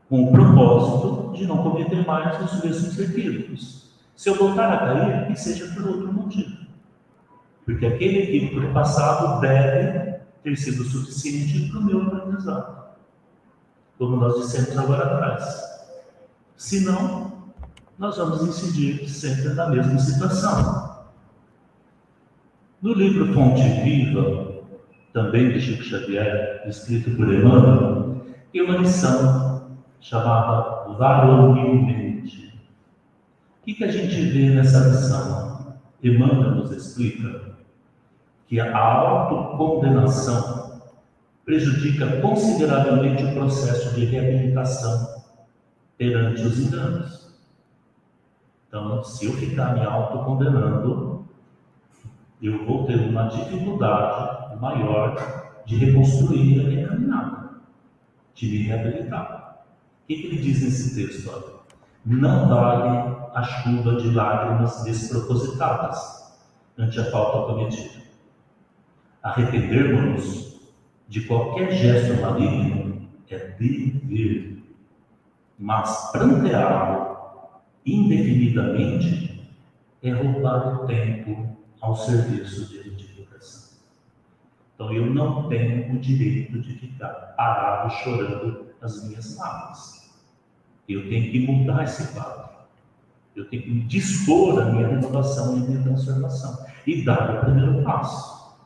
[0.09, 3.91] Com o propósito de não cometer mais os mesmos equívocos.
[4.15, 6.67] Se eu voltar a cair, que seja por outro motivo.
[7.65, 12.87] Porque aquele equívoco do passado deve ter sido suficiente para o meu aprendizado.
[13.99, 15.77] Como nós dissemos agora atrás.
[16.57, 17.51] Se não,
[17.99, 21.07] nós vamos incidir sempre na mesma situação.
[22.81, 24.63] No livro Fonte Viva,
[25.13, 29.56] também de Chico Xavier, escrito por Emmanuel, tem uma lição
[30.09, 32.55] chamada Varonilmente.
[33.61, 35.75] O que, que a gente vê nessa lição?
[36.01, 37.57] Emmanuel nos explica
[38.47, 40.81] que a autocondenação
[41.45, 45.25] prejudica consideravelmente o processo de reabilitação
[45.99, 47.37] perante os enganos.
[48.69, 51.27] Então, se eu ficar me autocondenando,
[52.41, 57.51] eu vou ter uma dificuldade maior de reconstruir a minha caminhada,
[58.35, 59.46] de me reabilitar.
[60.07, 61.29] O que, ele diz nesse texto?
[61.29, 61.57] Olha?
[62.05, 66.33] Não vale a chuva de lágrimas despropositadas
[66.79, 68.03] ante a falta cometida.
[69.21, 70.61] Arrependermos-nos
[71.09, 74.63] de qualquer gesto maligno é dever,
[75.59, 77.17] mas pranteá-lo
[77.85, 79.45] indefinidamente
[80.05, 83.77] é roubar o tempo ao serviço de edificação.
[84.73, 90.11] Então eu não tenho o direito de ficar parado chorando as minhas mágoas.
[90.89, 92.47] Eu tenho que mudar esse quadro.
[93.35, 97.83] Eu tenho que dispor a minha renovação e a minha transformação e dar o primeiro
[97.83, 98.57] passo.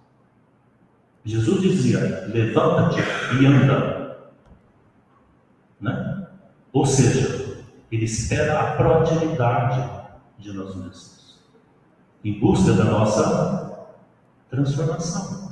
[1.25, 3.01] Jesus dizia: levanta-te
[3.41, 4.19] e anda.
[5.81, 6.27] Né?
[6.73, 9.91] Ou seja, ele espera a proatividade
[10.39, 11.41] de nós mesmos,
[12.25, 13.89] em busca da nossa
[14.49, 15.50] transformação.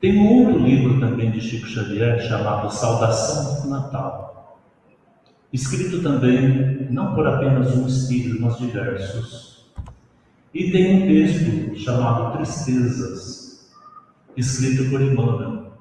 [0.00, 4.60] Tem um outro livro também de Chico Xavier chamado Saudação do Natal,
[5.52, 9.72] escrito também não por apenas um espírito, mas diversos.
[10.54, 13.72] E tem um texto chamado Tristezas,
[14.36, 15.72] escrito por Emmanuel.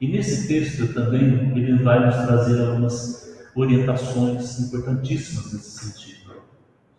[0.00, 6.34] E nesse texto também ele vai nos trazer algumas orientações importantíssimas nesse sentido.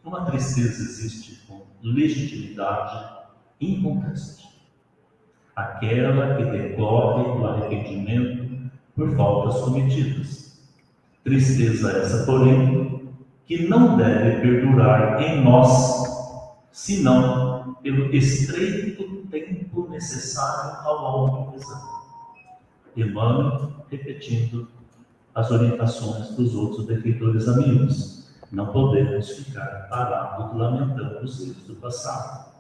[0.04, 3.24] Uma tristeza existe com legitimidade
[3.60, 4.53] inconteste.
[5.56, 10.60] Aquela que decorre do arrependimento por faltas cometidas.
[11.24, 13.14] Tristeza essa, porém,
[13.46, 16.04] que não deve perdurar em nós,
[16.72, 21.94] senão pelo estreito tempo necessário ao autoexame.
[22.96, 24.68] Emmanuel repetindo
[25.34, 28.32] as orientações dos outros defeitores amigos.
[28.52, 32.53] Não podemos ficar parados lamentando os erros do passado.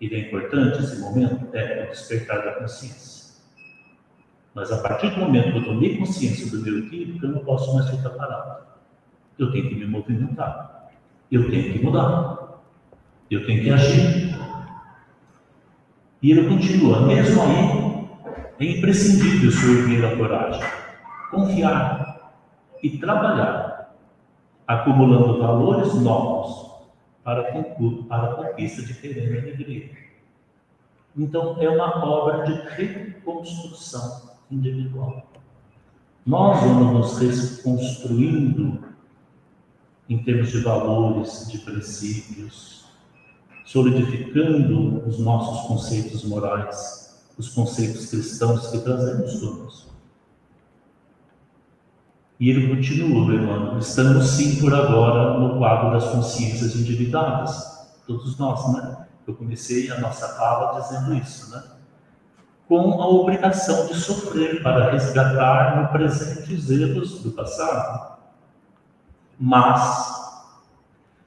[0.00, 3.34] E é importante esse momento é o despertar da consciência.
[4.54, 7.74] Mas a partir do momento que eu tomei consciência do meu equívoco, eu não posso
[7.74, 8.64] mais ficar parado.
[9.38, 10.90] Eu tenho que me movimentar.
[11.30, 12.62] Eu tenho que mudar.
[13.30, 14.40] Eu tenho que agir.
[16.22, 18.00] E ele continua, mesmo aí,
[18.58, 19.50] é imprescindível
[19.86, 20.62] ter a coragem,
[21.30, 22.32] confiar
[22.82, 23.94] e trabalhar,
[24.66, 26.69] acumulando valores novos
[27.30, 27.62] para,
[28.08, 29.90] para a conquista de terreno alegria.
[31.16, 35.30] Então, é uma obra de reconstrução individual.
[36.26, 38.84] Nós vamos nos reconstruindo
[40.08, 42.84] em termos de valores, de princípios,
[43.64, 49.89] solidificando os nossos conceitos morais, os conceitos cristãos que trazemos conosco.
[52.40, 58.72] E ele continua, irmão, estamos sim por agora no quadro das consciências endividadas, todos nós,
[58.72, 59.06] né?
[59.26, 61.62] Eu comecei a nossa fala dizendo isso, né?
[62.66, 68.16] Com a obrigação de sofrer para resgatar no presente os erros do passado.
[69.38, 70.40] Mas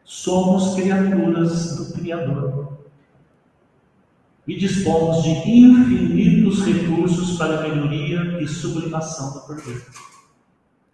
[0.03, 2.79] somos criaturas do Criador
[4.47, 9.85] e dispomos de infinitos recursos para melhoria e sublimação do porvir.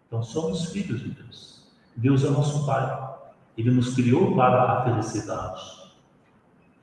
[0.09, 1.63] Então, somos filhos de Deus.
[1.95, 3.09] Deus é nosso Pai.
[3.55, 5.61] Ele nos criou para a felicidade.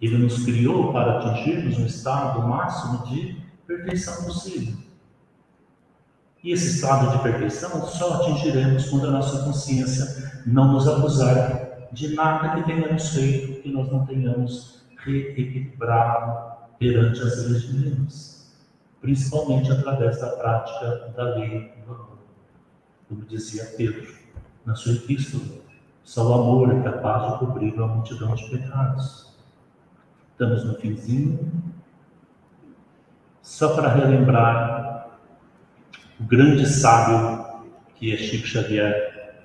[0.01, 4.77] Ele nos criou para atingirmos um estado máximo de perfeição possível.
[6.45, 12.15] E esse estado de perfeição só atingiremos quando a nossa consciência não nos acusar de
[12.15, 18.55] nada que tenhamos feito que nós não tenhamos reequilibrado perante as leis divinas,
[19.01, 22.16] principalmente através da prática da lei do amor.
[23.09, 24.15] Como dizia Pedro
[24.65, 25.61] na sua epístola,
[26.03, 29.33] só o amor é capaz de cobrir uma multidão de pecados.
[30.33, 31.53] Estamos no finzinho.
[33.43, 35.19] Só para relembrar
[36.19, 39.45] o grande sábio que é Chico Xavier.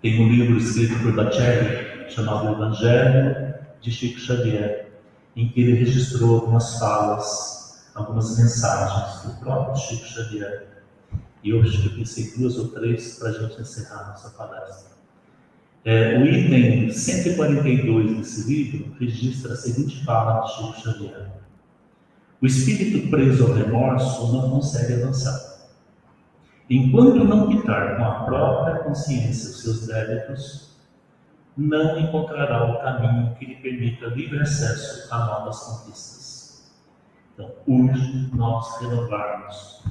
[0.00, 4.90] Tem um livro escrito por Bacelli chamado Evangelho de Chico Xavier,
[5.36, 10.69] em que ele registrou algumas falas, algumas mensagens do próprio Chico Xavier.
[11.42, 14.90] E hoje eu pensei duas ou três para a gente encerrar nossa palestra.
[15.84, 21.30] É, o item 142 desse livro registra a seguinte fala de Chico Xavier:
[22.42, 25.50] O espírito preso ao remorso não consegue avançar.
[26.68, 30.76] Enquanto não quitar com a própria consciência os seus débitos,
[31.56, 36.70] não encontrará o caminho que lhe permita livre acesso a novas conquistas.
[37.32, 39.82] Então, urge nós renovarmos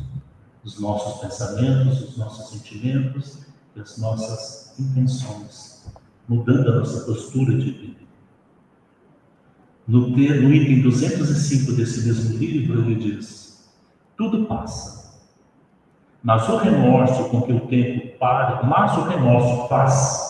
[0.64, 3.46] os nossos pensamentos, os nossos sentimentos
[3.76, 5.86] e as nossas intenções,
[6.28, 8.00] mudando a nossa postura de vida.
[9.88, 13.70] No, no item 205 desse mesmo livro, ele diz:
[14.16, 15.00] tudo passa
[16.22, 20.30] mas o remorso com que o tempo pare, mas o remorso faz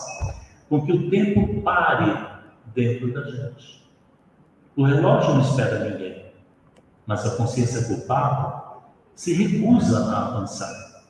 [0.68, 2.16] com que o tempo pare
[2.74, 3.84] dentro da gente.
[4.76, 6.26] O relógio não espera ninguém,
[7.06, 8.69] mas a consciência culpada
[9.20, 11.02] se recusa a avançar.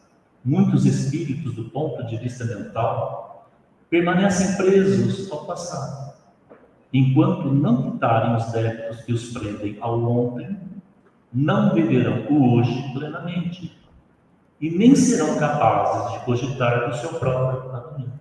[0.44, 3.48] Muitos espíritos, do ponto de vista mental,
[3.88, 6.12] permanecem presos ao passado,
[6.92, 10.58] enquanto não quitarem os débitos que os prendem ao ontem,
[11.32, 13.78] não viverão o hoje plenamente
[14.60, 18.12] e nem serão capazes de cogitar do seu próprio amanhã.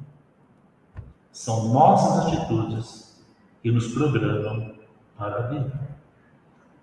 [1.32, 3.26] São nossas atitudes
[3.64, 4.72] que nos programam
[5.18, 5.82] para a vida.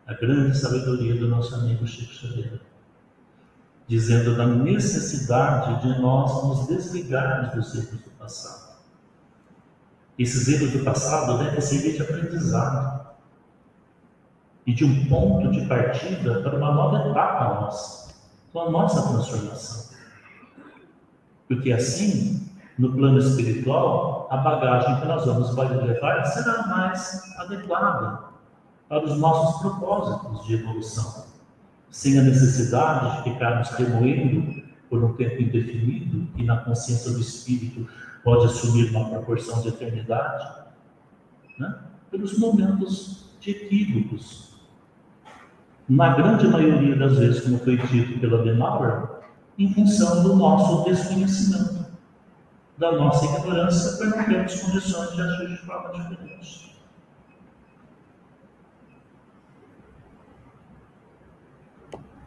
[0.09, 2.65] A grande sabedoria do nosso amigo Chico Xavier,
[3.87, 8.76] dizendo da necessidade de nós nos desligarmos dos erros do passado.
[10.18, 13.07] Esses erros do passado devem servir de aprendizado
[14.66, 18.07] e de um ponto de partida para uma nova etapa nossa
[18.53, 19.95] com a nossa transformação.
[21.47, 28.20] Porque assim, no plano espiritual, a bagagem que nós vamos levar será mais adequada
[28.89, 31.26] para os nossos propósitos de evolução,
[31.97, 37.88] sem a necessidade de ficarmos remoendo por um tempo indefinido e na consciência do espírito
[38.22, 40.66] pode assumir uma proporção de eternidade,
[41.59, 41.74] né?
[42.11, 44.61] pelos momentos de equívocos
[45.88, 49.09] na grande maioria das vezes, como foi dito pela Denauer,
[49.59, 51.86] em função do nosso desconhecimento,
[52.76, 56.75] da nossa ignorância, por não termos condições de agir de forma diferente.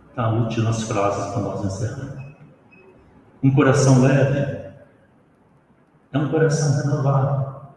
[0.10, 2.36] Está útil as frases para nós encerrar.
[3.42, 4.60] Um coração leve
[6.12, 7.70] é um coração renovado,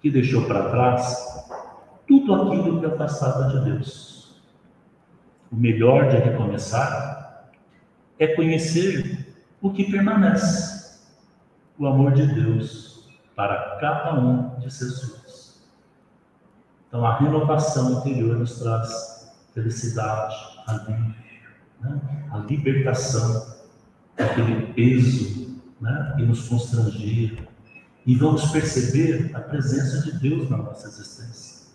[0.00, 1.44] que deixou para trás
[2.06, 4.14] tudo aquilo que afastava de Deus
[5.54, 7.48] o melhor de recomeçar
[8.18, 10.98] é conhecer o que permanece,
[11.78, 15.68] o amor de Deus para cada um de seus filhos.
[16.88, 20.34] Então, a renovação interior nos traz felicidade,
[20.66, 21.14] alívio,
[21.80, 22.00] né?
[22.30, 23.54] a libertação
[24.16, 26.14] daquele peso né?
[26.16, 27.36] que nos constrangia.
[28.06, 31.66] E vamos perceber a presença de Deus na nossa existência,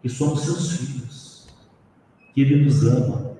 [0.00, 1.32] que somos seus filhos
[2.34, 3.32] que Ele nos ama,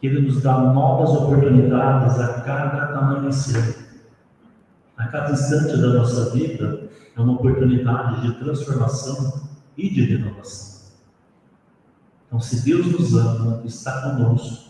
[0.00, 3.86] que Ele nos dá novas oportunidades a cada amanhecer.
[4.96, 9.42] A cada instante da nossa vida é uma oportunidade de transformação
[9.76, 10.76] e de renovação.
[12.26, 14.65] Então, se Deus nos ama, está conosco,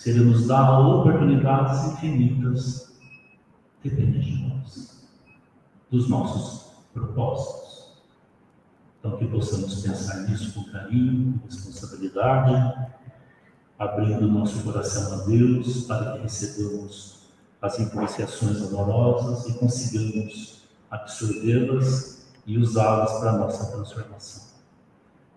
[0.00, 2.90] se Ele nos dá oportunidades infinitas,
[3.84, 5.06] depende de nós,
[5.90, 7.92] dos nossos propósitos.
[8.98, 12.90] Então, que possamos pensar nisso com carinho, com responsabilidade,
[13.78, 17.28] abrindo nosso coração a Deus para que recebamos
[17.60, 24.48] as influenciações amorosas e consigamos absorvê-las e usá-las para a nossa transformação.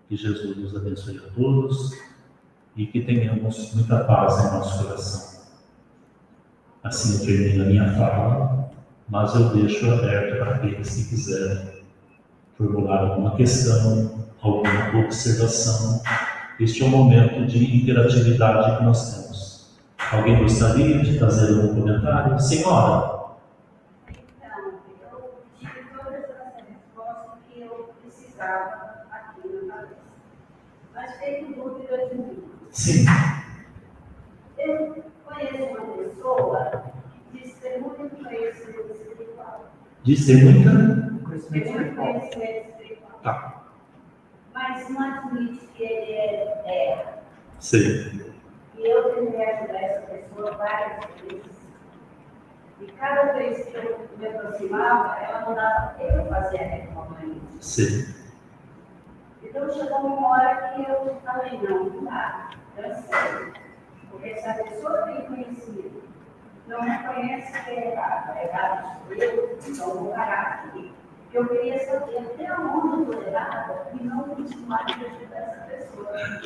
[0.08, 2.13] Que Jesus nos abençoe a todos
[2.76, 5.40] e que tenhamos muita paz em nosso coração.
[6.82, 8.70] Assim eu termino a minha fala,
[9.08, 11.74] mas eu deixo aberto para aqueles que quiserem
[12.56, 16.02] formular alguma questão, alguma observação.
[16.60, 19.78] Este é o momento de interatividade que nós temos.
[20.12, 22.38] Alguém gostaria de fazer algum comentário?
[22.38, 23.14] Senhora?
[28.34, 28.46] Então,
[29.10, 29.96] aqui na cabeça.
[30.94, 32.43] Mas tenho dúvida de mim.
[32.74, 33.06] Sim.
[34.58, 36.92] Eu conheço uma pessoa
[37.30, 39.72] que diz ter muito conhecimento espiritual.
[40.02, 41.68] Diz ter muito conhecimento
[42.68, 43.20] espiritual.
[43.22, 43.62] Tá.
[44.52, 47.18] Mas não admite que ele é, é.
[47.60, 48.34] Sei.
[48.76, 51.54] E eu tentei ajudar essa pessoa várias vezes.
[52.80, 57.40] E cada vez que eu me aproximava, ela não dava tempo, eu fazia reclamação.
[57.60, 58.08] Sei.
[59.44, 63.52] Então chegou uma hora que eu falei, não, não dá, cansei.
[64.10, 66.02] Porque se a pessoa tem conhecimento,
[66.66, 70.92] não reconhece que é errado, é errado eu, então vou parar aqui.
[71.32, 76.42] Eu queria saber até onde eu estou errada e não continuar a ajudar essa pessoa.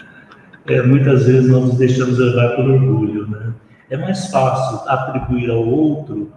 [0.66, 3.54] É, muitas vezes nós nos deixamos levar por orgulho, né?
[3.90, 6.32] É mais fácil atribuir ao outro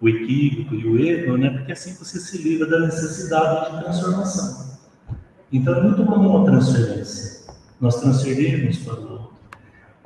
[0.00, 1.50] o equívoco e o erro, né?
[1.50, 4.78] Porque assim você se livra da necessidade de transformação.
[5.52, 7.52] Então é muito comum a transferência.
[7.80, 9.17] Nós transferimos para o.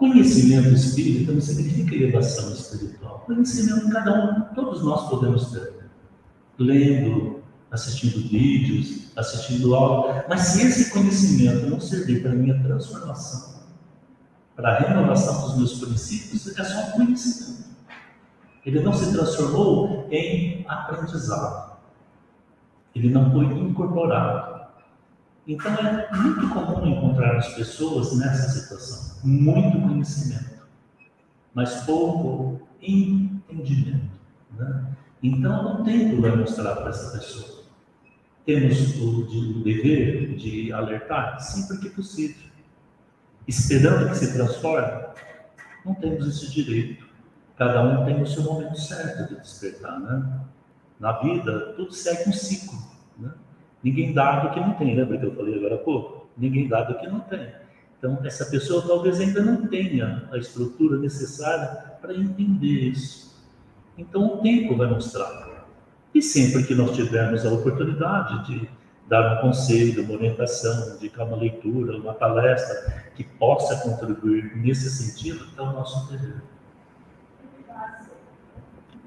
[0.03, 3.23] Conhecimento espírita não significa elevação espiritual.
[3.25, 5.75] Conhecimento cada um, todos nós podemos ter.
[6.59, 7.41] Lendo,
[7.71, 10.25] assistindo vídeos, assistindo aula.
[10.29, 13.63] Mas se esse conhecimento não servir para a minha transformação,
[14.57, 17.63] para a renovação dos meus princípios, é só um conhecimento.
[18.67, 21.77] Ele não se transformou em aprendizado.
[22.93, 24.52] Ele não foi incorporado.
[25.47, 29.19] Então é muito comum encontrarmos pessoas nessa situação.
[29.25, 30.63] Muito conhecimento,
[31.53, 34.13] mas pouco entendimento.
[34.57, 34.87] Né?
[35.23, 37.63] Então o tempo vai mostrar para essa pessoa.
[38.47, 42.53] Temos o, de, o dever de alertar sempre que possível
[43.47, 45.05] esperando que se transforme,
[45.85, 47.07] não temos esse direito.
[47.57, 50.41] Cada um tem o seu momento certo de despertar, né?
[50.99, 52.79] Na vida, tudo segue um ciclo,
[53.19, 53.33] né?
[53.83, 56.29] Ninguém dá do que não tem, lembra que eu falei agora há pouco?
[56.37, 57.49] Ninguém dá do que não tem.
[57.99, 63.41] Então, essa pessoa talvez ainda não tenha a estrutura necessária para entender isso.
[63.97, 65.67] Então, o tempo vai mostrar.
[66.15, 68.69] E sempre que nós tivermos a oportunidade de
[69.09, 75.47] dar um conselho, uma orientação, indicar uma leitura, uma palestra que possa contribuir nesse sentido,
[75.57, 76.43] é o nosso dever.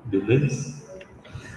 [0.06, 0.84] Beleza?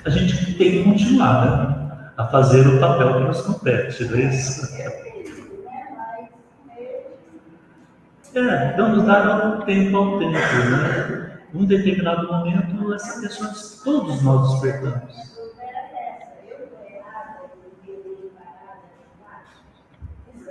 [0.05, 1.78] A gente tem que continuar né?
[2.19, 4.77] A fazer o papel que nos compete, beleza?
[8.35, 11.39] É, vamos dar um tempo ao tempo, né?
[11.55, 13.51] Num determinado momento, essa pessoa,
[13.85, 15.29] todos nós despertamos.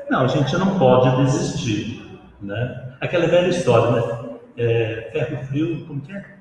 [0.10, 2.96] Não, a gente não pode desistir, né?
[3.02, 4.40] Aquela velha história, né?
[4.56, 6.38] É, ferro frio, como que é?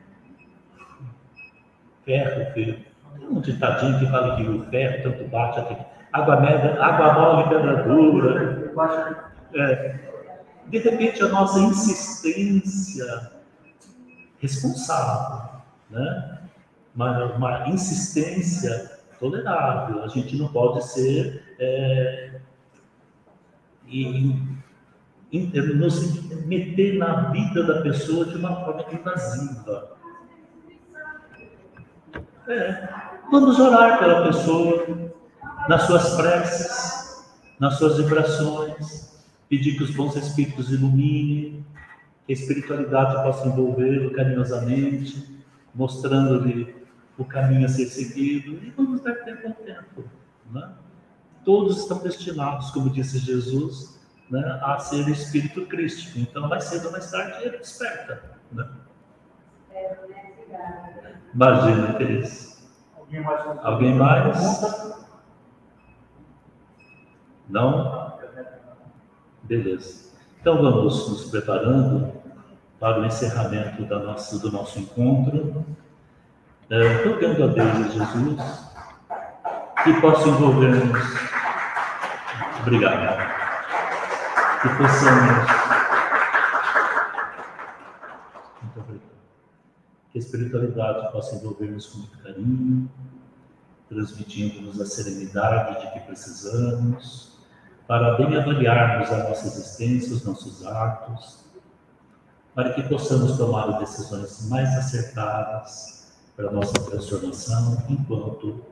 [2.05, 2.86] Ferro frio.
[3.31, 5.77] Um ditadinho que fala que o ferro tanto bate aqui.
[6.13, 8.73] Água, média, água mole, pedra dura.
[9.55, 9.99] É.
[10.69, 13.31] De repente, a nossa insistência
[14.41, 16.39] responsável, né?
[16.95, 20.03] Uma, uma insistência tolerável.
[20.03, 22.41] A gente não pode ser é,
[23.89, 24.35] e,
[25.75, 29.97] nos meter na vida da pessoa de uma forma invasiva.
[32.49, 32.89] É,
[33.31, 35.13] vamos orar pela pessoa,
[35.69, 37.27] nas suas preces,
[37.59, 41.65] nas suas vibrações, pedir que os bons espíritos iluminem,
[42.27, 45.45] que a espiritualidade possa envolvê-lo carinhosamente,
[45.75, 46.75] mostrando-lhe
[47.19, 50.05] o caminho a ser seguido, e vamos dar tempo ao tempo.
[50.53, 50.71] Né?
[51.47, 56.19] todos estão destinados, como disse Jesus, né, a ser espírito crístico.
[56.19, 58.37] Então, mais cedo ou mais tarde, ele desperta.
[58.51, 58.69] Né?
[61.35, 62.67] Imagina, Cris.
[62.97, 63.65] Alguém mais?
[63.65, 64.97] Alguém mais?
[67.49, 68.13] Não?
[69.43, 70.11] Beleza.
[70.41, 72.13] Então, vamos nos preparando
[72.81, 75.65] para o encerramento da nossa, do nosso encontro.
[76.69, 78.67] É, rogando a Deus e Jesus
[79.85, 81.27] que possa envolver-nos
[82.67, 83.17] Obrigado.
[84.61, 85.47] Que possamos.
[88.61, 89.11] Muito obrigado.
[90.06, 92.91] Que a espiritualidade possa envolver-nos com muito carinho,
[93.89, 97.39] transmitindo-nos a serenidade de que precisamos,
[97.87, 101.45] para bem avaliarmos a nossa existência, os nossos atos,
[102.55, 108.65] para que possamos tomar decisões mais acertadas para a nossa transformação enquanto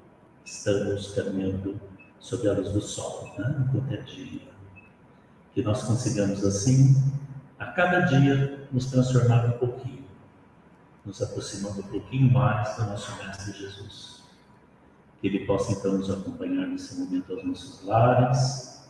[0.45, 1.81] estamos caminhando
[2.19, 3.67] sob a luz do sol, né?
[3.67, 4.55] enquanto é dia.
[5.53, 6.97] Que nós consigamos, assim,
[7.59, 10.04] a cada dia, nos transformar um pouquinho,
[11.05, 14.23] nos aproximando um pouquinho mais do nosso Mestre Jesus.
[15.21, 18.83] que Ele possa então nos acompanhar nesse momento aos nossos lares,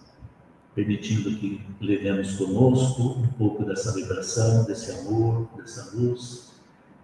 [0.75, 6.53] permitindo que levemos conosco um pouco dessa vibração, desse amor, dessa luz,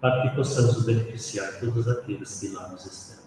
[0.00, 3.24] para que possamos beneficiar todos aqueles que lá nos estão.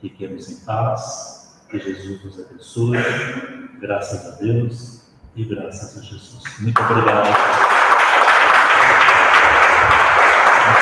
[0.00, 2.98] Fiquemos em paz, que Jesus nos abençoe,
[3.80, 5.02] graças a Deus
[5.36, 6.42] e graças a Jesus.
[6.60, 7.73] Muito obrigado.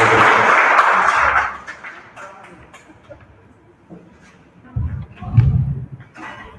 [0.02, 0.31] Thank you.